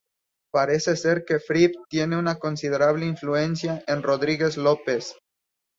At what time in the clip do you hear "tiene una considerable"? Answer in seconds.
1.87-3.05